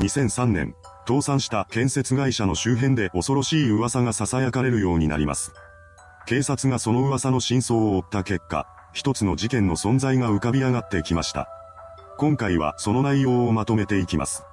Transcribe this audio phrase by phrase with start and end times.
[0.00, 0.76] 2003年、
[1.08, 5.52] 倒産した建設会社の周辺で恐ろしい噂が囁かれるようになります。
[6.26, 11.48] 警察がその噂の真相を追った結果、一つの事件の存在が浮かび上がってきました。
[12.16, 14.44] 今回はその内容をまとめていきます。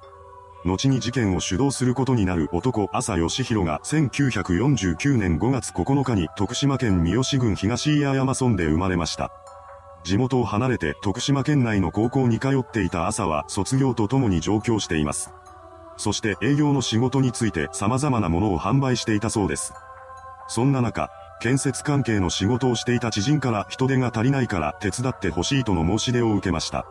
[0.64, 9.30] 後に事件を主導することになる男朝義弘が1949年5月9日に徳島県三好郡東伊山村で生まれました。
[10.06, 15.32] 地元を離れて徳島県内の高校に通っていた朝は卒業とともに上京しています。
[15.96, 19.74] そして営業の仕事について様々なものを販売していたそうです。
[20.46, 26.86] そんな中、建設関係の仕事をしていた知人から人手が足りないから手伝ってほしいとの申し出を受けました。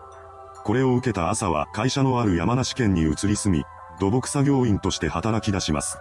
[0.65, 3.63] これを受けた朝は会社のある山梨県に移り住み、
[3.97, 5.97] 土木作業員として働き出します。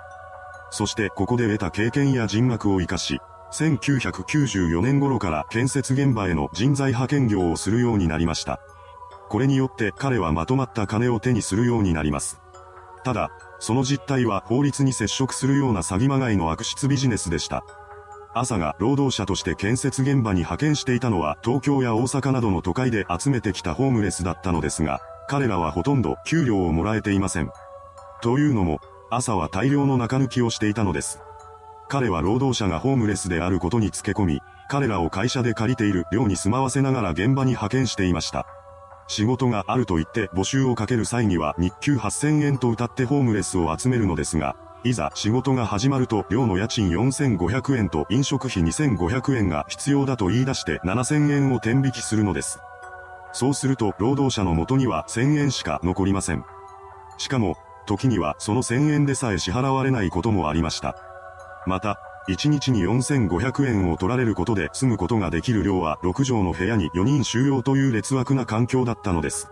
[0.72, 3.20] そしてここで得た経験や人脈を活かし、
[3.54, 8.60] 1994年頃から建設現場への人材派遣業をするようになりました。
[9.28, 12.40] これによって彼はまとまった金を手にするようになります。
[13.04, 13.30] ただ、
[13.60, 17.64] その実態は法律に接触するような詐欺まがいの悪質ビジネスでした。
[18.34, 27.50] 朝が労働者として建設現場に派遣していたのは東京や大阪などの都会で集めてきたホームレスだったのですが、彼らはほとんど給料をもらえていません。
[28.20, 28.80] というのも、
[29.10, 31.20] 朝は大量の中抜きをしていたのです。
[31.88, 38.46] 彼は労働者がホームレスであることにつけ込み、彼らを会社で借りている寮に住まわせながら現場に派遣していました。
[39.06, 52.58] 仕事があると言って募集をかける際には日給8000円と歌ってホームレスを集めるのですが、いざ仕事が始まると寮の家賃4500円と飲食費2500円が必要だと言い出して7000円を転引きするのです。
[53.32, 56.44] そうすると労働者の元には1000円しか残りません。
[57.18, 57.56] しかも、
[57.86, 60.96] 時にはその1000円でさえ支払われないこともありました。
[61.66, 61.98] また、
[62.28, 69.48] 1日に4500円を取られることで住むことができる量は6畳の部屋に4人収容という劣悪な環境だったのです。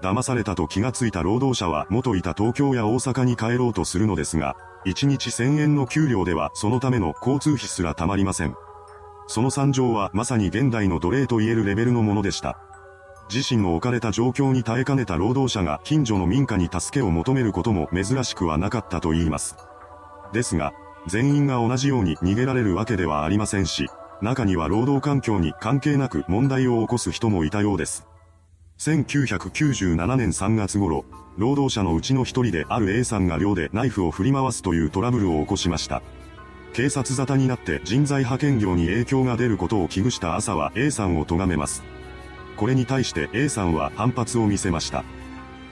[0.00, 4.54] 騙されたと気がついた労働者は元いた東京や大阪に帰ろうとするのですが、
[4.84, 8.54] 1日1000円の給料ではそのための交通費すらたまりません。
[9.26, 12.58] その惨状はまさに現代の奴隷と言えるレベルのものでした。
[13.32, 19.56] 自身の置かれた状況に耐えかねた労働者が近所の民家に助けを求めることも珍しくはなかったと言います。
[20.34, 20.72] ですが、
[21.06, 23.88] 全員が同じように逃げられるわけではありませんし、
[24.22, 28.06] 中には労働環境に関係なく問題を起こす人もいたようです。
[28.78, 31.04] 1997年3月頃、
[31.36, 36.02] 労働者のうちの一人である A さんが寮でナイフを振り回すというトラブルを起こしました。
[36.72, 41.84] 警察沙汰になって人材派遣業に影響が出ることを危惧した朝は A さんを咎めます。
[42.56, 45.04] これに対して A さんは反発を見せました。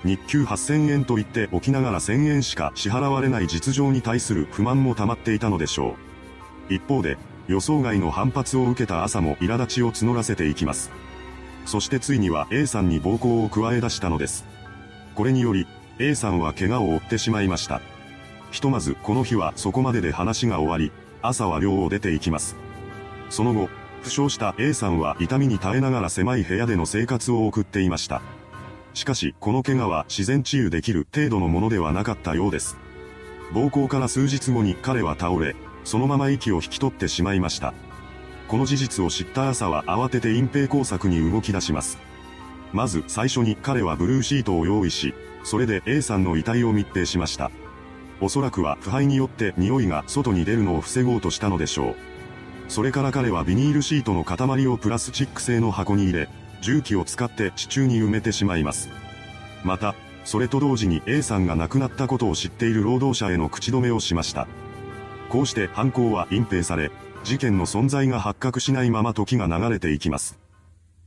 [0.05, 5.97] 日給8000円と言っておきながら1000円しか支払われない実情に対する不満も溜まっていたのでしょ
[6.69, 6.75] う。
[6.75, 7.19] 一方で、
[7.49, 10.91] 予想外の反発を受けた朝も苛立ちを募らせていきます。
[11.67, 14.45] そしてついには A さんに暴行を加え出したのです。
[15.15, 15.67] これにより、
[15.99, 17.81] A さんは怪我を負ってしまいました。
[18.51, 20.93] ひとまずこの日はそこまでで話が終わり、
[21.23, 22.57] 朝は寮を出て行きます。
[23.31, 23.69] その後、
[24.03, 28.21] 負傷した A さんは痛みに耐えながら狭い部屋での生活を送っていました。
[28.95, 32.77] しかし、この怪我は自然治癒できる程度のものではなかったようです。
[33.53, 37.75] 暴行から数日後に彼は倒れ、そのまま息を引き取ってしまいました。
[38.49, 41.99] この事実を知った朝は慌てて隠蔽工作に動き出します。
[42.73, 45.15] まず最初に彼はブルーシートを用意し、
[45.45, 47.51] それで A さんの遺体を密閉しました。
[48.21, 51.97] おそらくは腐敗によって匂いが外に出るのを防ごうとしたのでしょう。
[52.69, 56.29] それから彼はビニールシートの塊をプラスチック製の箱に入れ、
[56.63, 58.89] 重機を使って地中に埋めてしまいます。
[59.65, 64.49] また、それと同時に A さんが亡くなったことを知っている労働者への口止めをしました。
[65.29, 66.91] こうして犯行は隠蔽され、
[67.25, 70.39] 事件の存在が発覚しないまま時が流れていきます。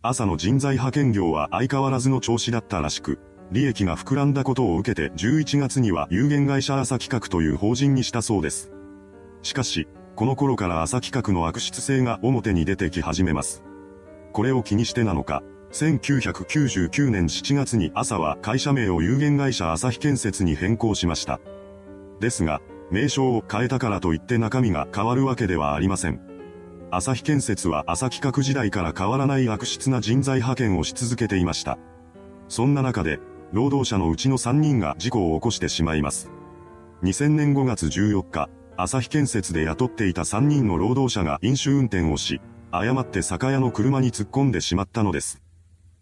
[0.02, 3.20] 朝の人材派遣業は相変わらずの調子だったらしく、
[3.52, 8.72] 利益が膨らんだことを受けて11月には有限会社朝企画という法人にしたそうです。
[9.44, 13.64] しかし、この頃から朝企画の悪質性が表に出てき始めます。
[14.36, 21.40] これを気にしてなのか、1999年7月に朝は会社名を有限会社朝日建設に変更しました。
[22.20, 22.60] ですが、
[22.92, 26.20] 名称を変えたからといって中身が変わるわけではありません。
[26.92, 31.78] 朝日建設は朝企画時代から変わらない悪質な人材派遣をし続けていました。
[32.50, 33.22] そんな中で、
[33.54, 36.30] 労働者のうちの3人が事故を起こしてしまいます。
[37.04, 42.42] 2000年5月14日、朝日建設で雇っていた3人の労働者が飲酒運転をし、
[42.78, 45.42] 誤って酒屋の車に突っ込んでしまったのです。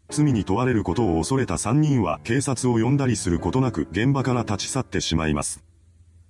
[0.09, 5.63] 罪に問われることを恐れた3人は警察を呼んだりすることなく現場から立ち去ってしまいます。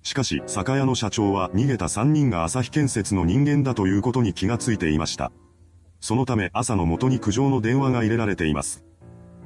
[0.02, 5.32] しかし、酒屋の社長は逃げた3人が朝日建設の人間だということに気がついていました。
[6.00, 8.84] そのため朝の元に苦情の電話が入れられています。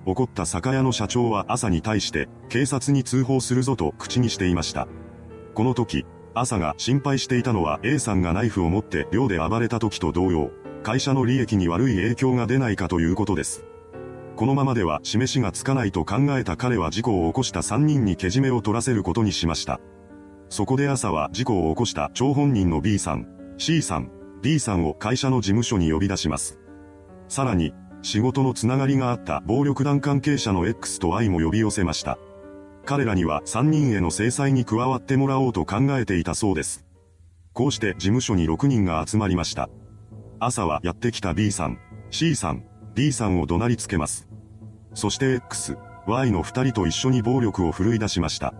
[0.04, 4.88] 怒った酒屋の社長は朝に対して警察に通報するぞと口にしていました。
[5.54, 10.50] この時、朝が心配していたのは A さんがナイフを持って寮で暴れた時と同様、
[10.88, 13.62] 会社の利益に悪い影響が出ないかということです。
[14.36, 19.80] このままでは示しがつかないと考えた彼は事故を起こした3人にけじめを取らせることにしました。
[20.48, 26.58] そこで朝は事故を起こした張本人の B さん、C さん、D さんを会社の事務所に呼び出します。
[27.28, 32.16] さらに、仕事のつながりがあった暴力団関係者の X と Y も呼び寄せました。
[32.86, 36.86] 彼らには3人への制裁に加わってもらおうと考えていたそうです。
[37.52, 39.68] こうして事務所に6人が集まりました。
[40.40, 41.78] 朝はやってきた B さん、
[42.10, 42.64] C さん、
[42.94, 44.28] D さんを怒鳴りつけます。
[44.94, 45.76] そして X、
[46.06, 48.54] Y の2人と一緒に暴力を振るい出しました。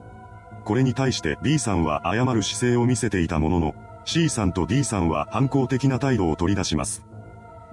[0.64, 7.04] これに対して B さんは謝る姿勢を見せていたものの、C さんと D さんは反抗的な態度を取り出します。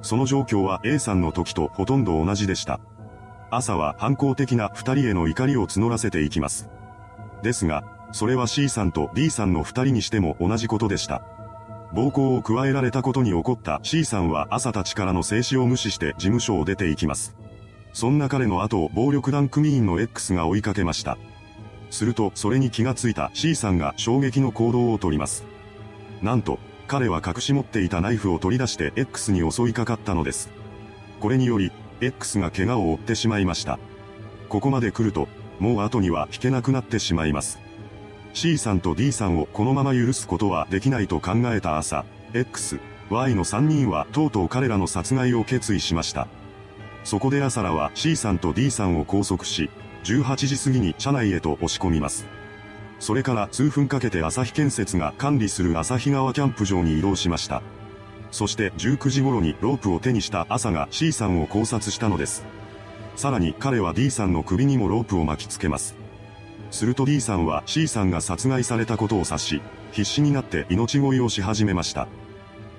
[0.02, 2.80] その状況は A さんの時とほとんど同じでした。
[3.50, 6.70] 朝は反抗的な二人への怒りを募らせていきます。
[7.42, 11.24] ですが、それは C さんと D さんの二人にしても同じことでした。
[11.96, 17.34] 暴行を加えられたことに怒った C さんは朝たちからの静止を無視して事務所を出ていきます。
[17.94, 21.18] そんな彼の後を暴力団組員の X が追いかけました。
[21.90, 25.46] するとそれに気がついた C さんが衝撃の行動をとります。
[26.22, 30.50] なんと、彼は隠し持っていたナイフを取り出して X に襲いかかったのです。
[31.22, 31.72] これにより、
[32.02, 33.80] X が怪我を負ってしまいました。
[34.50, 37.65] ここまで来ると、もう後には引けなくなってしまいます。
[38.36, 42.04] C さんと D さんをこのまま許すことはできないと考えた朝、
[42.34, 46.28] X、Y の3人はとうとう彼らの殺害を決意しました。
[47.06, 49.70] そこで朝らは C さんと D さんを拘束し、
[50.04, 52.28] 18時過ぎに車内へと押し込みます。
[53.00, 57.62] それから数分かけて朝日建設が管理する朝日川キャンプ場に移動しました。
[58.32, 62.44] そして19時頃にロープを手にした朝が C さんを考察したのです。
[63.16, 65.96] さらに彼は D さんの首にもロープを巻きつけます。
[66.72, 72.08] すると D さんは C さんが殺害されたことを察し、必死になって命乞いをし始めました。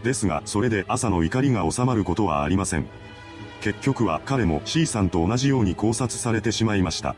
[0.02, 2.86] ですが、それで朝の怒りが収まることはありません。
[3.60, 7.16] 結局は彼も C さんと同じように考察されてしまいました。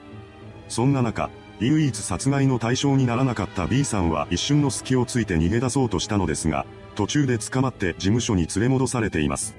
[0.68, 1.30] そんな中、
[1.60, 9.56] 唯一殺害の対象にならなかった B さんは一瞬の隙をついて逃げ出そうとしたのですが、途中で捕まって事務所に連れ戻されています。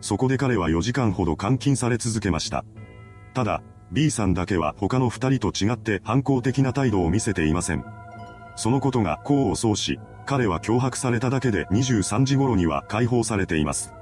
[0.00, 2.64] そこで彼は4時間ほど監禁され続けました。
[3.34, 3.62] ただ、
[3.92, 7.84] B さんだけは他の2人と違って反抗的な態度を見せていません。
[8.56, 13.92] そのことが功を奏し、彼は脅迫されただけで23時頃には解放されています。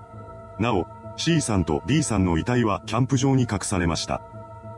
[0.61, 4.23] なお、C さんと D さんの遺体はキャンプ場に隠されました。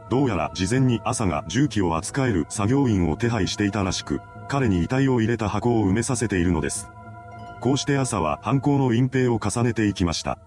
[0.09, 6.89] どうやら事前に朝が重機を扱える作業員を手配していたらしく、彼に遺体を入れた箱を埋めさせているのです。
[7.61, 10.39] こうして朝は犯行の隠蔽を重ねていきました。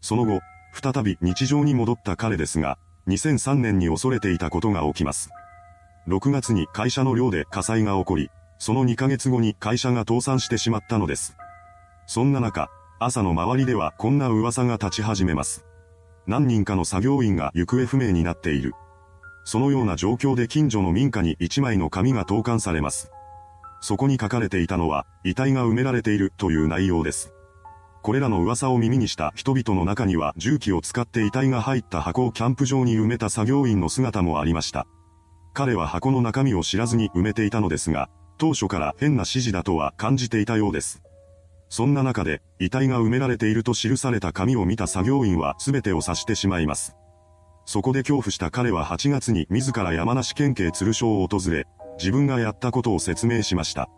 [0.00, 0.40] その後、
[0.72, 5.30] 再び日常に戻った彼ですが、2003年に恐れていたことが起きます。
[6.08, 11.36] 6月に会社の寮で火災が起こり、その2ヶ月後に会社が倒産してしまったのです。
[12.06, 15.64] そんな中、朝の周りではこんな噂が立ち始めます。
[16.26, 18.72] 何人かの作業員が行方不明になっている。
[19.44, 23.12] そのような状況で近所の民家に一枚の紙が投函されます。
[23.80, 27.32] そこに書かれていたのは、遺体が埋められているという内容です。
[28.06, 34.86] これらの噂を耳にした人々の中には重機を使って遺体が入った箱をキャンプ場に埋めた作業員の姿もありました。
[35.54, 38.08] 彼は箱の中身を知らずに埋めていたのですが、
[38.38, 41.02] 当初から変な指示だとは感じていたようです。
[41.68, 46.94] そんな中で、遺体が埋められていると記された紙を見た作業員は全てを察してしまいます。
[47.64, 51.66] そこで恐怖した彼は8月に自ら山梨県警鶴署を訪れ、
[51.98, 53.88] 自分がやったことを説明しました。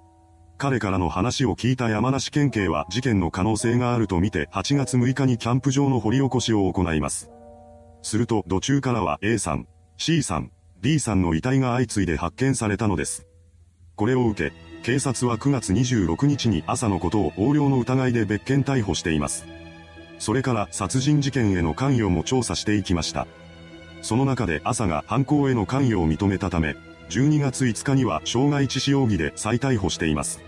[0.59, 7.31] 彼からの話を聞いた山梨県警は事件の可能性があるとみて8月6日にキャンプ場の掘り起こしを行います。
[8.03, 10.51] すると途中からは A さん、C さん、
[10.81, 13.25] D さんの遺体が相次いで発見されたのです。
[13.95, 19.47] これを受け、警察は9月26日に朝のことを横領の疑いで別件逮捕しています。
[20.19, 23.29] それから殺人事件への関与も調査していきました。
[24.03, 26.75] その中で朝が犯行への関与を認めたため、
[27.11, 30.48] 12月5日には傷害致死容疑で再逮捕しています。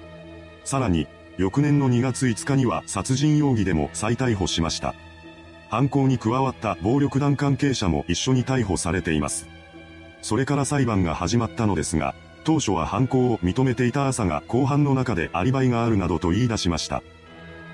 [0.65, 4.95] さらに、翌年の2月5日には殺人容疑でも再逮捕しました。
[5.71, 9.49] 犯行に加わった暴力団関係者も一緒に逮捕されています。
[10.21, 12.15] それから裁判が始まったのですが、
[12.45, 17.03] 当初は犯行を認めていた朝が後半の中でアリバイがあるなどと言い出しました。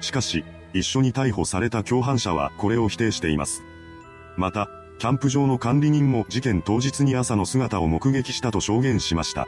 [0.00, 3.62] しかし、一緒に逮捕された共犯者はこれを否定しています。
[4.36, 9.46] また、キャンプ場の管理人も事件当日に朝の姿を目撃したと証言しました。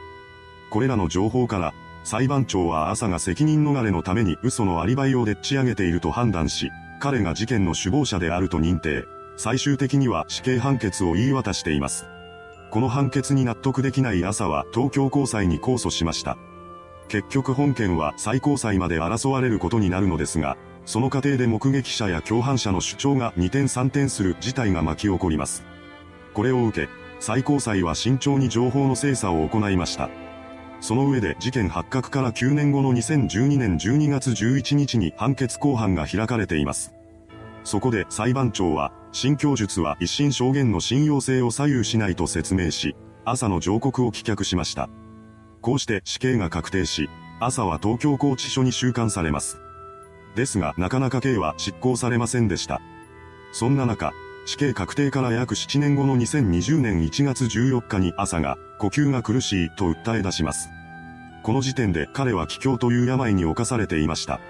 [0.70, 1.74] これらの情報から、
[2.08, 9.04] 裁判長は朝が責任逃れのために嘘のアリバイをでっち上げていると判断し、彼が事件の首謀者であると認定、
[9.36, 12.06] 最終的には死刑判決を言い渡しています。
[12.70, 16.38] この判決に納得できない朝は東京高裁に控訴しました。
[17.08, 25.62] 結局本件は最高裁まで争われることになるのですが、その過程で目撃者や共犯者の主張が二転三転する事態が巻き起こります。
[26.32, 26.88] これを受け、
[27.20, 30.08] 最高裁は慎重に情報の精査を行いました。
[30.80, 36.92] その上で事件発覚から9年後の2012年12月11日に判決公判が開かれています。
[37.64, 44.88] そこで裁判長は、新供述は一審証言の信用性を左右しないと説明し、朝の上告を棄却しました。
[45.60, 49.60] こうして死刑が確定し、朝は東京拘置所に収監されます。
[50.34, 52.80] ですが、なかなか刑は執行されませんでした。
[53.52, 54.12] そんな中、
[54.48, 60.70] 死刑確定から約7年後の2020年1月14日に朝が、呼吸が苦しいと訴え出します。
[61.42, 64.40] この時点で彼は気境という病に侵されていました。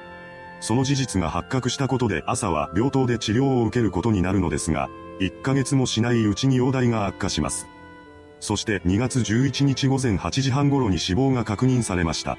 [0.61, 4.89] その事実が発覚したことで朝は病棟で治療を受けることになるのですが、
[5.19, 7.67] 1ヶ月もしないうちに容体が悪化します。
[8.39, 12.39] そして2月11日午前8時半頃に死亡が確認されました。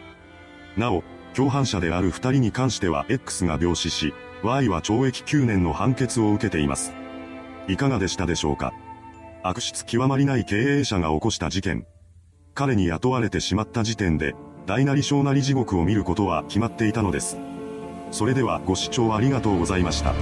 [0.78, 1.04] なお、
[1.36, 4.14] 共犯者である2人に関しては X が病死し、
[4.44, 6.94] Y は懲役9年の判決を受けています。
[7.70, 8.74] いかがでしたでしょうか？
[9.44, 11.86] 悪質極まりない経営者が起こした事件。
[12.56, 14.34] 彼に雇われてしまった時点で、
[14.66, 17.38] 大なり小なり地獄を見ることは決まっていたのです。
[18.10, 20.16] それではご視聴ありがとうございました。